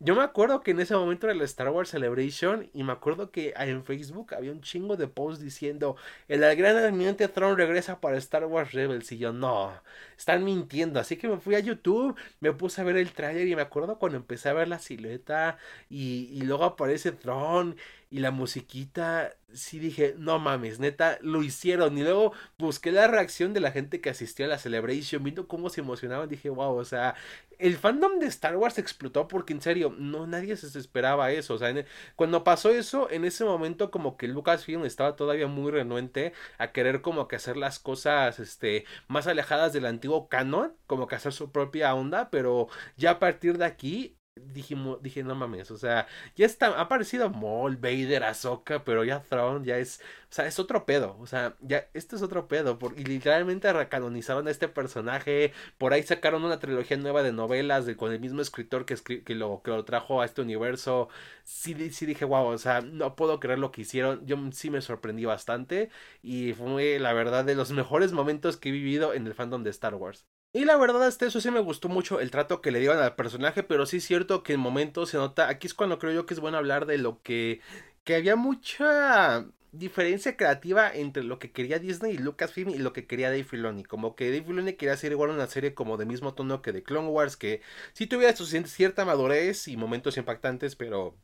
[0.00, 3.30] yo me acuerdo que en ese momento era la Star Wars Celebration y me acuerdo
[3.30, 5.96] que en Facebook había un chingo de posts diciendo
[6.28, 9.72] el gran almirante Thrawn regresa para Star Wars Rebels y yo no,
[10.16, 13.56] están mintiendo, así que me fui a YouTube, me puse a ver el tráiler y
[13.56, 15.58] me acuerdo cuando empecé a ver la silueta
[15.88, 17.76] y, y luego aparece Thrawn
[18.14, 21.98] y la musiquita, sí dije, no mames, neta, lo hicieron.
[21.98, 25.68] Y luego busqué la reacción de la gente que asistió a la Celebration, viendo cómo
[25.68, 27.16] se emocionaban, dije, wow, o sea,
[27.58, 31.54] el fandom de Star Wars explotó porque en serio, no, nadie se esperaba eso.
[31.54, 31.74] O sea,
[32.14, 37.00] cuando pasó eso, en ese momento como que Lucasfilm estaba todavía muy renuente a querer
[37.02, 41.50] como que hacer las cosas, este, más alejadas del antiguo canon, como que hacer su
[41.50, 46.46] propia onda, pero ya a partir de aquí dijimos, dije, no mames, o sea, ya
[46.46, 50.86] está, ha aparecido Maul, Vader, Ahsoka, pero ya Thrawn ya es, o sea, es otro
[50.86, 55.92] pedo, o sea, ya, este es otro pedo, porque literalmente recanonizaron a este personaje, por
[55.92, 59.62] ahí sacaron una trilogía nueva de novelas de, con el mismo escritor que, que, lo,
[59.62, 61.08] que lo trajo a este universo,
[61.44, 64.80] sí, sí dije, wow, o sea, no puedo creer lo que hicieron, yo sí me
[64.80, 65.90] sorprendí bastante,
[66.22, 69.70] y fue la verdad de los mejores momentos que he vivido en el fandom de
[69.70, 70.26] Star Wars.
[70.56, 73.16] Y la verdad, hasta eso sí me gustó mucho el trato que le dieron al
[73.16, 76.26] personaje, pero sí es cierto que en momentos se nota, aquí es cuando creo yo
[76.26, 77.60] que es bueno hablar de lo que,
[78.04, 83.06] que había mucha diferencia creativa entre lo que quería Disney y Lucasfilm y lo que
[83.06, 83.82] quería Dave Filoni.
[83.84, 86.84] Como que Dave Filoni quería hacer igual una serie como de mismo tono que de
[86.84, 87.60] Clone Wars, que
[87.92, 91.16] sí tuviera cierta madurez y momentos impactantes, pero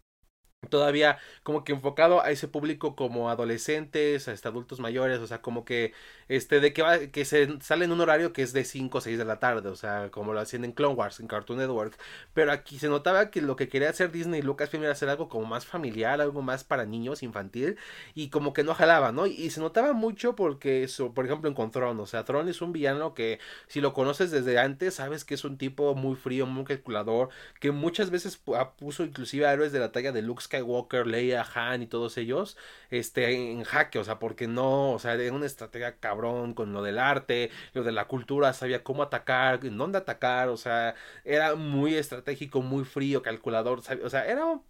[0.68, 5.64] todavía como que enfocado a ese público como adolescentes, hasta adultos mayores, o sea, como
[5.64, 5.92] que
[6.28, 9.00] este de que va que se sale en un horario que es de 5 o
[9.00, 11.98] 6 de la tarde, o sea, como lo hacían en Clone Wars, en Cartoon Network,
[12.34, 15.28] pero aquí se notaba que lo que quería hacer Disney y Lucasfilm era hacer algo
[15.28, 17.76] como más familiar, algo más para niños, infantil
[18.14, 19.26] y como que no jalaba, ¿no?
[19.26, 22.72] Y, se notaba mucho porque eso, por ejemplo, en Tron, o sea, Tron es un
[22.72, 26.64] villano que si lo conoces desde antes, sabes que es un tipo muy frío, muy
[26.64, 28.40] calculador, que muchas veces
[28.78, 32.56] puso inclusive a héroes de la talla de Luke Skywalker, Leia, Han y todos ellos,
[32.90, 36.82] este, en jaque, o sea, porque no, o sea, era una estrategia cabrón con lo
[36.82, 41.54] del arte, lo de la cultura, sabía cómo atacar, en dónde atacar, o sea, era
[41.54, 44.62] muy estratégico, muy frío, calculador, o sea, era un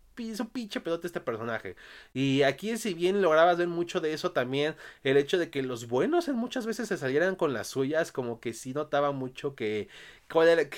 [0.52, 1.76] pinche pedote este personaje.
[2.12, 5.88] Y aquí, si bien lograbas ver mucho de eso, también el hecho de que los
[5.88, 9.88] buenos en muchas veces se salieran con las suyas, como que sí notaba mucho que,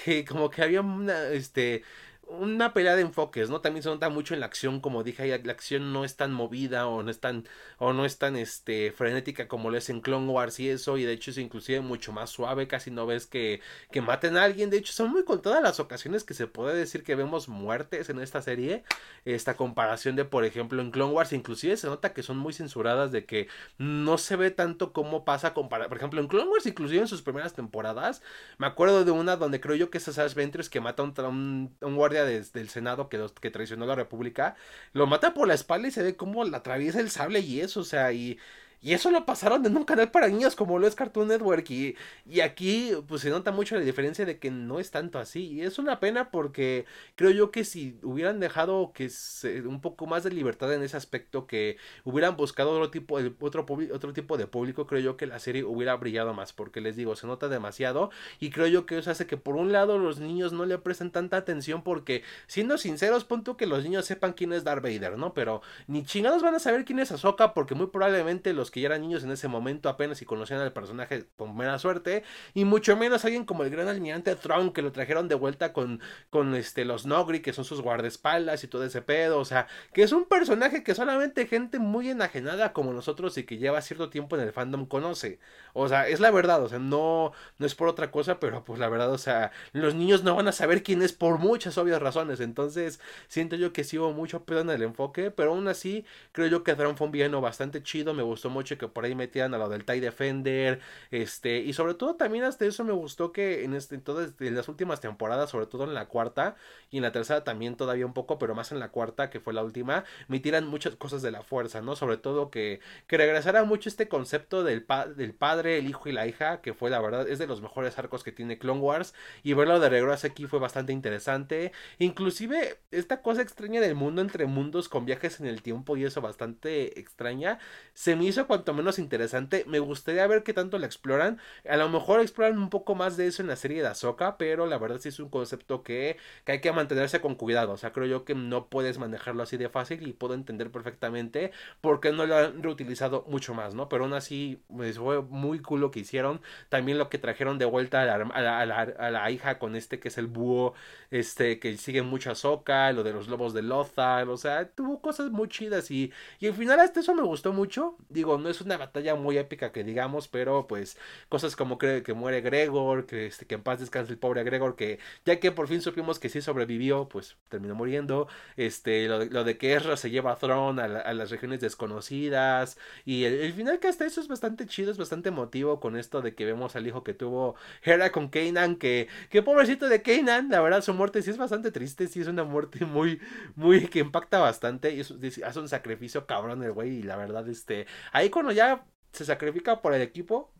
[0.05, 1.83] que como que había una, este,
[2.28, 3.61] una pelea de enfoques, ¿no?
[3.61, 6.87] También se nota mucho en la acción, como dije, la acción no es tan movida
[6.87, 7.46] o no es tan,
[7.78, 11.04] o no es tan este, frenética como lo es en Clone Wars y eso, y
[11.04, 14.70] de hecho es inclusive mucho más suave, casi no ves que, que maten a alguien,
[14.70, 18.20] de hecho son muy contadas las ocasiones que se puede decir que vemos muertes en
[18.20, 18.85] esta serie,
[19.24, 23.12] esta comparación de, por ejemplo, en Clone Wars, inclusive se nota que son muy censuradas,
[23.12, 27.00] de que no se ve tanto cómo pasa comparar, por ejemplo, en Clone Wars, inclusive
[27.00, 28.22] en sus primeras temporadas,
[28.58, 31.74] me acuerdo de una donde creo yo que es Ash Ventress que mata a un,
[31.80, 34.57] un guardia del Senado que, que traicionó la República,
[34.92, 37.81] lo mata por la espalda y se ve como la atraviesa el sable y eso,
[37.81, 38.38] o sea, y
[38.83, 41.71] y eso lo pasaron en un canal para niños como lo es Cartoon Network.
[41.71, 45.47] Y, y aquí pues se nota mucho la diferencia de que no es tanto así.
[45.53, 50.07] Y es una pena porque creo yo que si hubieran dejado que se, un poco
[50.07, 53.64] más de libertad en ese aspecto, que hubieran buscado otro tipo, otro,
[53.95, 56.53] otro tipo de público, creo yo que la serie hubiera brillado más.
[56.53, 58.11] Porque les digo, se nota demasiado.
[58.40, 61.12] Y creo yo que eso hace que por un lado los niños no le presten
[61.12, 65.35] tanta atención porque siendo sinceros, punto que los niños sepan quién es Darth Vader, ¿no?
[65.35, 68.87] Pero ni chingados van a saber quién es Ahsoka porque muy probablemente los que ya
[68.87, 72.96] eran niños en ese momento apenas y conocían al personaje con mera suerte, y mucho
[72.96, 76.85] menos alguien como el gran almirante Tron que lo trajeron de vuelta con, con este,
[76.85, 80.24] los Nogri, que son sus guardaespaldas y todo ese pedo, o sea, que es un
[80.24, 84.52] personaje que solamente gente muy enajenada como nosotros y que lleva cierto tiempo en el
[84.52, 85.38] fandom conoce,
[85.74, 88.80] o sea, es la verdad, o sea, no, no es por otra cosa, pero pues
[88.80, 92.00] la verdad, o sea, los niños no van a saber quién es por muchas obvias
[92.00, 96.06] razones, entonces siento yo que sí hubo mucho pedo en el enfoque, pero aún así
[96.32, 99.14] creo yo que Tron fue un villano bastante chido, me gustó mucho que por ahí
[99.14, 103.33] metían a lo del TIE Defender, este, y sobre todo también hasta eso me gustó
[103.33, 106.57] que en, este, en todas en las últimas temporadas, sobre todo en la cuarta
[106.90, 109.53] y en la tercera también todavía un poco, pero más en la cuarta que fue
[109.53, 111.96] la última, metieran muchas cosas de la fuerza, ¿no?
[111.96, 116.27] Sobre todo que, que regresara mucho este concepto del, del padre, el hijo y la
[116.27, 119.55] hija, que fue la verdad, es de los mejores arcos que tiene Clone Wars, y
[119.55, 124.88] verlo de regreso aquí fue bastante interesante, inclusive esta cosa extraña del mundo entre mundos
[124.88, 127.59] con viajes en el tiempo y eso bastante extraña,
[127.94, 129.65] se me hizo cuanto menos interesante.
[129.67, 131.38] Me gustaría ver qué tanto la exploran.
[131.67, 134.67] A lo mejor exploran un poco más de eso en la serie de Ahsoka, pero
[134.67, 137.73] la verdad sí es un concepto que, hay que mantenerse con cuidado.
[137.73, 141.51] O sea, creo yo que no puedes manejarlo así de fácil y puedo entender perfectamente
[141.81, 143.88] por qué no lo han reutilizado mucho más, ¿no?
[143.88, 146.43] Pero aún así, pues, fue muy cool lo que hicieron.
[146.69, 150.75] También lo que trajeron de vuelta a la, hija con este que es el búho,
[151.11, 155.01] este que sigue mucho a Ahsoka, lo de los lobos de Lothar, o sea, tuvo
[155.01, 157.97] cosas muy chidas y, y al final hasta eso me gustó mucho.
[158.11, 162.14] Digo, no es una batalla muy épica que digamos, pero pues cosas como que, que
[162.14, 165.68] muere Gregor, que, este, que en paz descanse el pobre Gregor, que ya que por
[165.68, 170.33] fin supimos que sí sobrevivió, pues terminó muriendo, este, lo, de, que Ezra se lleva
[170.33, 174.90] a Thrawn a, las regiones desconocidas, y el, final que hasta eso es bastante chido,
[174.90, 178.76] es bastante emotivo con esto de que vemos al hijo que tuvo Hera con Kanan,
[178.76, 182.28] que, que pobrecito de Kanan, la verdad su muerte sí es bastante triste, sí es
[182.28, 183.20] una muerte muy,
[183.55, 187.87] muy, que impacta bastante, y hace un sacrificio cabrón el güey, y la verdad, este,
[188.22, 190.54] ahí cuando ya se sacrifica por el equipo,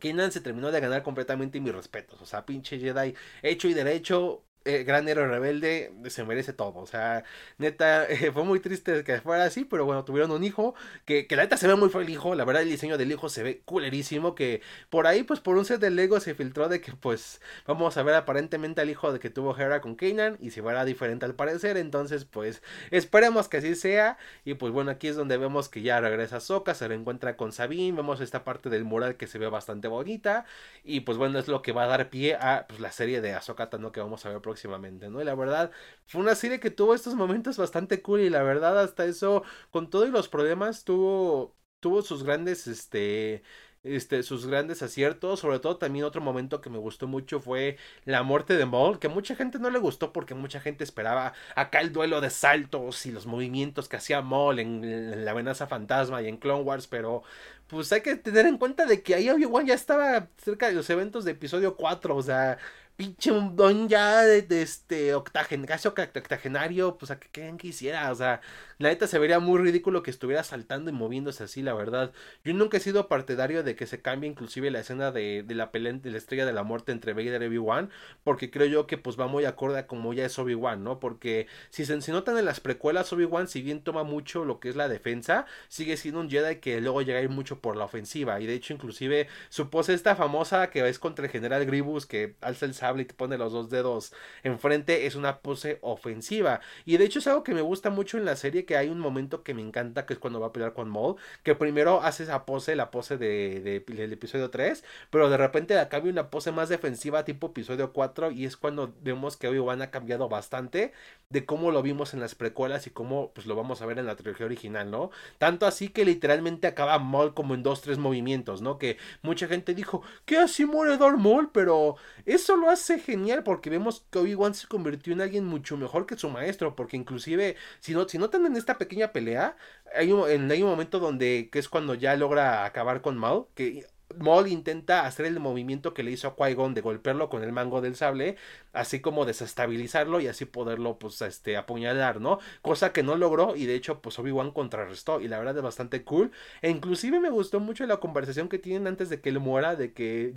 [0.00, 2.20] Kenan se terminó de ganar completamente mis respetos.
[2.22, 6.78] O sea, pinche Jedi hecho y derecho, eh, gran héroe rebelde se merece todo.
[6.78, 7.24] O sea,
[7.58, 11.36] neta, eh, fue muy triste que fuera así, pero bueno, tuvieron un hijo que, que
[11.36, 12.34] la neta se ve muy el hijo.
[12.34, 14.34] La verdad, el diseño del hijo se ve culerísimo.
[14.34, 17.96] Que por ahí, pues por un set de Lego se filtró de que, pues, vamos
[17.96, 21.24] a ver aparentemente al hijo de que tuvo Hera con Kanan y se verá diferente
[21.26, 21.76] al parecer.
[21.76, 24.18] Entonces, pues, esperemos que así sea.
[24.44, 27.96] Y pues bueno, aquí es donde vemos que ya regresa Soka, se reencuentra con Sabine.
[27.96, 30.44] Vemos esta parte del mural que se ve bastante bonita.
[30.84, 33.32] Y pues bueno, es lo que va a dar pie a pues, la serie de
[33.34, 35.20] Ahsoka Tano que vamos a ver próximamente ¿no?
[35.20, 35.70] Y la verdad,
[36.06, 39.90] fue una serie que tuvo estos momentos bastante cool y la verdad hasta eso, con
[39.90, 43.42] todos los problemas, tuvo, tuvo sus grandes, este,
[43.82, 45.40] este, sus grandes aciertos.
[45.40, 49.08] Sobre todo también otro momento que me gustó mucho fue la muerte de Maul, que
[49.08, 53.12] mucha gente no le gustó porque mucha gente esperaba acá el duelo de saltos y
[53.12, 57.22] los movimientos que hacía Maul en, la amenaza fantasma y en Clone Wars, pero
[57.68, 60.88] pues hay que tener en cuenta de que ahí Obi-Wan ya estaba cerca de los
[60.88, 62.58] eventos de episodio 4, o sea,
[62.98, 68.40] pinche don ya de, este octagen, casi octagenario, pues a que quien quisiera, o sea,
[68.78, 72.12] la neta se vería muy ridículo que estuviera saltando y moviéndose así, la verdad.
[72.44, 75.66] Yo nunca he sido partidario de que se cambie inclusive la escena de, de la
[75.72, 77.90] de la estrella de la muerte entre Vader y Obi-Wan,
[78.24, 81.00] porque creo yo que pues va muy acorde a como ya es Obi-Wan, ¿no?
[81.00, 84.68] Porque si se si notan en las precuelas, Obi-Wan si bien toma mucho lo que
[84.68, 87.84] es la defensa, sigue siendo un Jedi que luego llega a ir mucho por la
[87.84, 92.06] ofensiva, y de hecho inclusive su pose esta famosa que es contra el general Grievous
[92.06, 94.12] que alza el y te pone los dos dedos
[94.42, 96.60] enfrente, es una pose ofensiva.
[96.84, 99.00] Y de hecho es algo que me gusta mucho en la serie, que hay un
[99.00, 102.24] momento que me encanta, que es cuando va a pelear con Maul, que primero hace
[102.24, 106.68] esa pose, la pose de, del episodio 3, pero de repente hay una pose más
[106.68, 110.92] defensiva tipo episodio 4 y es cuando vemos que Obi-Wan ha cambiado bastante
[111.30, 114.06] de cómo lo vimos en las precuelas y cómo pues lo vamos a ver en
[114.06, 115.10] la trilogía original, ¿no?
[115.38, 118.78] Tanto así que literalmente acaba Maul como en dos, tres movimientos, ¿no?
[118.78, 121.50] Que mucha gente dijo, que así muere Darth Maul?
[121.52, 126.04] Pero eso lo hace genial porque vemos que Obi-Wan se convirtió en alguien mucho mejor
[126.04, 129.56] que su maestro, porque inclusive, si, no, si notan en esta pequeña pelea,
[129.94, 133.46] hay un, en, hay un momento donde, que es cuando ya logra acabar con Maul,
[133.54, 137.52] que Maul intenta hacer el movimiento que le hizo a Qui-Gon de golpearlo con el
[137.52, 138.36] mango del sable,
[138.72, 142.38] así como desestabilizarlo y así poderlo, pues, este, apuñalar, ¿no?
[142.62, 146.04] Cosa que no logró y de hecho, pues, Obi-Wan contrarrestó y la verdad es bastante
[146.04, 146.32] cool.
[146.62, 149.92] E inclusive me gustó mucho la conversación que tienen antes de que él muera, de
[149.92, 150.32] que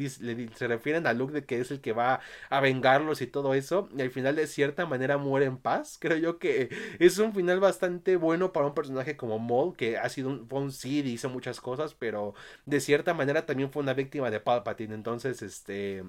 [0.56, 3.88] se refieren a Luke de que es el que va a vengarlos y todo eso,
[3.98, 5.98] y al final de cierta manera muere en paz.
[6.02, 10.10] Creo yo que es un final bastante bueno para un personaje como Maul, que ha
[10.10, 12.34] sido un, fue un y hizo muchas cosas, pero
[12.66, 14.96] de cierta manera también fue una víctima de Palpatine.
[14.96, 16.04] Entonces, este.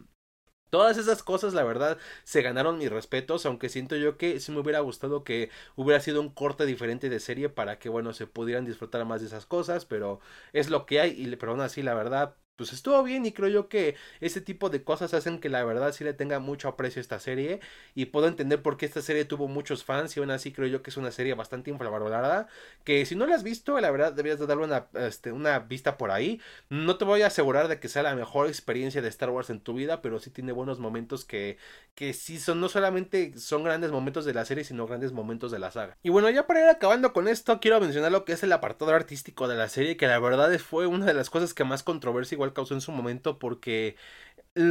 [0.70, 4.60] Todas esas cosas, la verdad, se ganaron mis respetos, aunque siento yo que sí me
[4.60, 8.64] hubiera gustado que hubiera sido un corte diferente de serie para que, bueno, se pudieran
[8.64, 10.20] disfrutar más de esas cosas, pero
[10.54, 13.48] es lo que hay, y, pero aún así, la verdad, pues estuvo bien y creo
[13.48, 17.00] yo que ese tipo de cosas hacen que la verdad sí le tenga mucho aprecio
[17.00, 17.60] a esta serie
[17.94, 20.82] y puedo entender por qué esta serie tuvo muchos fans y aún así creo yo
[20.82, 22.48] que es una serie bastante infravalorada
[22.84, 25.96] que si no la has visto la verdad deberías de darle una, este, una vista
[25.96, 26.40] por ahí.
[26.68, 29.60] No te voy a asegurar de que sea la mejor experiencia de Star Wars en
[29.60, 31.56] tu vida pero sí tiene buenos momentos que,
[31.94, 35.58] que sí son no solamente son grandes momentos de la serie sino grandes momentos de
[35.58, 35.96] la saga.
[36.02, 38.92] Y bueno ya para ir acabando con esto quiero mencionar lo que es el apartado
[38.92, 42.36] artístico de la serie que la verdad fue una de las cosas que más controversia
[42.42, 43.96] igual causó en su momento porque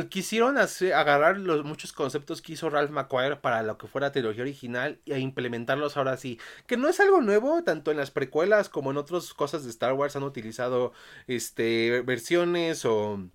[0.09, 4.43] quisieron hacer, agarrar los muchos conceptos que hizo Ralph McQuire para lo que fuera trilogía
[4.43, 6.39] original e implementarlos ahora sí.
[6.67, 9.93] Que no es algo nuevo, tanto en las precuelas como en otras cosas de Star
[9.93, 10.93] Wars han utilizado
[11.27, 13.27] este versiones o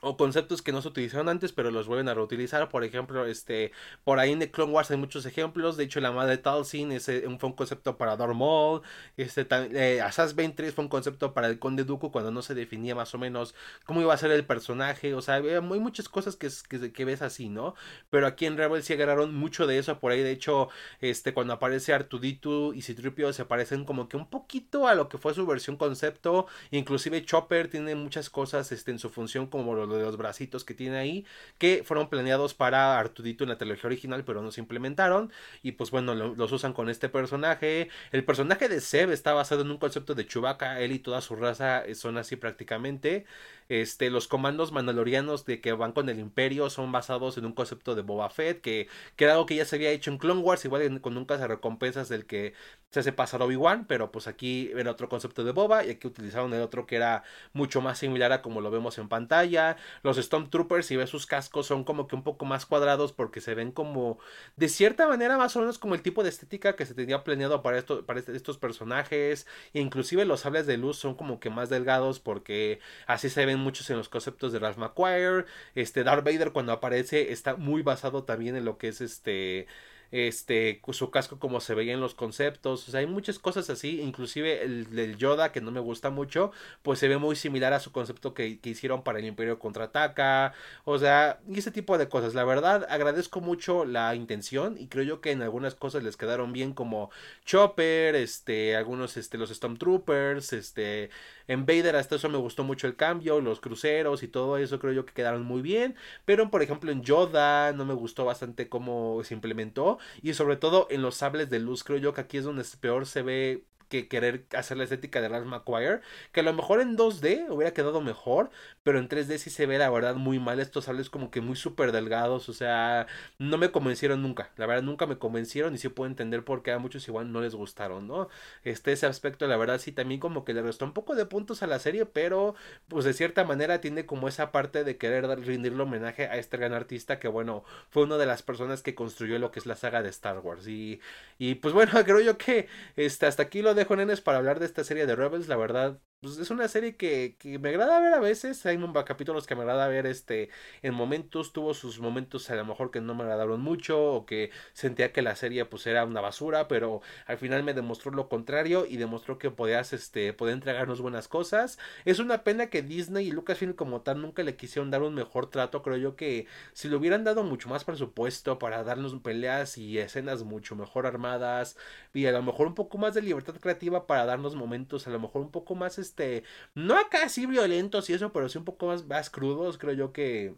[0.00, 2.68] o conceptos que no se utilizaron antes pero los vuelven a reutilizar.
[2.68, 3.72] Por ejemplo este
[4.04, 5.76] por ahí en The Clone Wars hay muchos ejemplos.
[5.76, 8.82] De hecho la madre Talsin ese fue un concepto para Darth Maul.
[9.16, 12.94] Este eh, Asas 23 fue un concepto para el Conde Dooku cuando no se definía
[12.94, 15.14] más o menos cómo iba a ser el personaje.
[15.14, 16.48] O sea hay muchas cosas que,
[16.92, 17.74] que, ves así no
[18.10, 19.98] pero aquí en Rebels sí agarraron mucho de eso.
[19.98, 20.68] Por ahí de hecho
[21.00, 25.18] este cuando aparece Artuditu y Citripio se parecen como que un poquito a lo que
[25.18, 26.46] fue su versión concepto.
[26.70, 30.74] Inclusive Chopper tiene muchas cosas este en su función como lo de los bracitos que
[30.74, 31.26] tiene ahí,
[31.58, 35.32] que fueron planeados para Artudito en la trilogía original, pero no se implementaron.
[35.62, 37.88] Y pues bueno, los usan con este personaje.
[38.12, 41.36] El personaje de Seb está basado en un concepto de Chewbacca, él y toda su
[41.36, 43.26] raza son así prácticamente.
[43.68, 47.94] Este, los comandos mandalorianos de que van con el imperio son basados en un concepto
[47.94, 50.64] de Boba Fett, que, que era algo que ya se había hecho en Clone Wars,
[50.64, 52.54] igual con nunca se recompensas del que
[52.90, 56.52] se hace pasar Obi-Wan, pero pues aquí era otro concepto de Boba y aquí utilizaron
[56.54, 59.76] el otro que era mucho más similar a como lo vemos en pantalla.
[60.02, 63.54] Los Stormtroopers, si ves sus cascos, son como que un poco más cuadrados porque se
[63.54, 64.18] ven como
[64.56, 67.62] de cierta manera más o menos como el tipo de estética que se tenía planeado
[67.62, 69.46] para, esto, para este, estos personajes.
[69.74, 73.90] Inclusive los sables de luz son como que más delgados porque así se ven muchos
[73.90, 75.44] en los conceptos de Ralph McQuire.
[75.74, 79.66] Este Darth Vader cuando aparece está muy basado también en lo que es este
[80.10, 84.00] este, su casco como se veía en los conceptos, o sea, hay muchas cosas así,
[84.00, 86.50] inclusive el del Yoda, que no me gusta mucho,
[86.82, 90.98] pues se ve muy similar a su concepto que, hicieron para el Imperio Contraataca, o
[90.98, 95.20] sea, y ese tipo de cosas, la verdad, agradezco mucho la intención y creo yo
[95.20, 97.10] que en algunas cosas les quedaron bien como
[97.44, 101.10] Chopper, este, algunos, este, los Stormtroopers, este,
[101.48, 104.92] en Vader hasta eso me gustó mucho el cambio, los cruceros y todo eso creo
[104.92, 105.96] yo que quedaron muy bien.
[106.24, 109.98] Pero por ejemplo en Yoda no me gustó bastante cómo se implementó.
[110.22, 113.06] Y sobre todo en los sables de luz creo yo que aquí es donde peor
[113.06, 116.00] se ve que querer hacer la estética de Ralph McQuire,
[116.32, 118.50] que a lo mejor en 2D hubiera quedado mejor,
[118.82, 121.56] pero en 3D sí se ve la verdad muy mal estos sables como que muy
[121.56, 123.06] súper delgados, o sea,
[123.38, 126.72] no me convencieron nunca, la verdad nunca me convencieron y sí puedo entender por qué
[126.72, 128.28] a muchos igual no les gustaron, ¿no?
[128.64, 131.62] Este, ese aspecto la verdad sí también como que le restó un poco de puntos
[131.62, 132.54] a la serie, pero
[132.88, 136.72] pues de cierta manera tiene como esa parte de querer rendirle homenaje a este gran
[136.72, 140.02] artista que bueno, fue una de las personas que construyó lo que es la saga
[140.02, 141.00] de Star Wars y,
[141.38, 144.66] y pues bueno, creo yo que este, hasta aquí lo dejo nenes para hablar de
[144.66, 148.12] esta serie de Rebels, la verdad pues es una serie que, que, me agrada ver
[148.12, 148.66] a veces.
[148.66, 150.50] Hay capítulos que me agrada ver este
[150.82, 151.52] en momentos.
[151.52, 155.22] Tuvo sus momentos a lo mejor que no me agradaron mucho o que sentía que
[155.22, 159.38] la serie pues era una basura, pero al final me demostró lo contrario y demostró
[159.38, 161.78] que podías este poder entregarnos buenas cosas.
[162.04, 165.50] Es una pena que Disney y Lucasfilm como tal nunca le quisieron dar un mejor
[165.50, 165.82] trato.
[165.82, 170.42] Creo yo que si le hubieran dado mucho más presupuesto para darnos peleas y escenas
[170.42, 171.76] mucho mejor armadas
[172.12, 175.20] y a lo mejor un poco más de libertad creativa para darnos momentos a lo
[175.20, 176.44] mejor un poco más este,
[176.74, 180.12] no acá así violentos y eso, pero sí un poco más, más crudos, creo yo
[180.12, 180.56] que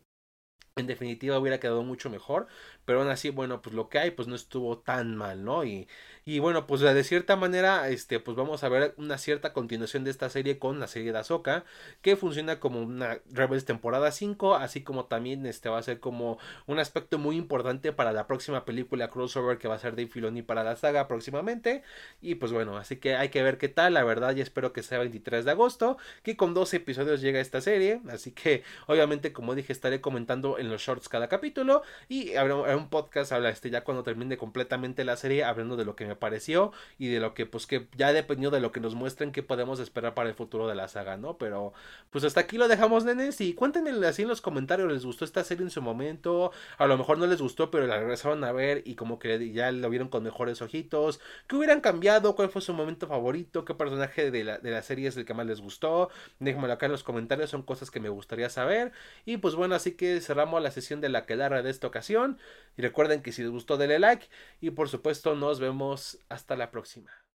[0.80, 2.48] en definitiva hubiera quedado mucho mejor,
[2.84, 5.64] pero aún así, bueno, pues lo que hay, pues no estuvo tan mal, ¿no?
[5.64, 5.86] Y,
[6.24, 10.10] y bueno, pues de cierta manera, este, pues vamos a ver una cierta continuación de
[10.10, 11.64] esta serie con la serie de Ahsoka,
[12.02, 16.38] que funciona como una Rebels temporada 5, así como también este va a ser como
[16.66, 20.42] un aspecto muy importante para la próxima película crossover que va a ser de Filoni
[20.42, 21.82] para la saga próximamente.
[22.20, 24.82] Y pues bueno, así que hay que ver qué tal, la verdad, y espero que
[24.82, 29.54] sea 23 de agosto, que con 12 episodios llega esta serie, así que obviamente, como
[29.54, 33.84] dije, estaré comentando en los shorts cada capítulo y habrá un podcast, habla este ya
[33.84, 37.46] cuando termine completamente la serie, hablando de lo que me pareció y de lo que
[37.46, 40.68] pues que ya dependió de lo que nos muestren que podemos esperar para el futuro
[40.68, 41.36] de la saga, ¿no?
[41.38, 41.72] Pero
[42.10, 45.44] pues hasta aquí lo dejamos, nenes, y cuéntenme así en los comentarios, ¿les gustó esta
[45.44, 46.52] serie en su momento?
[46.78, 49.70] A lo mejor no les gustó, pero la regresaron a ver y como que ya
[49.72, 51.20] lo vieron con mejores ojitos.
[51.46, 52.34] ¿Qué hubieran cambiado?
[52.34, 53.64] ¿Cuál fue su momento favorito?
[53.64, 56.10] ¿Qué personaje de la, de la serie es el que más les gustó?
[56.38, 58.92] Déjenmelo acá en los comentarios, son cosas que me gustaría saber.
[59.24, 62.38] Y pues bueno, así que cerramos la sesión de la quedara de esta ocasión.
[62.76, 64.28] Y recuerden que si les gustó denle like
[64.60, 67.20] y por supuesto nos vemos hasta la próxima.